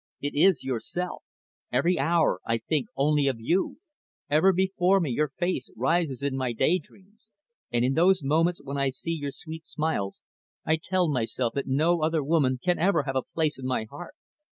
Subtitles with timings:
[0.19, 1.21] It is yourself.
[1.71, 3.77] Every hour I think only of you;
[4.31, 7.29] ever before me your face rises in my day dreams,
[7.71, 10.23] and in those moments when I see your sweet smiles
[10.65, 14.15] I tell myself that no other woman can ever have a place in my heart.